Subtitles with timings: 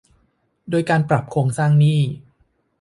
[0.69, 1.99] โดยการปรับโครงสร้างหนี้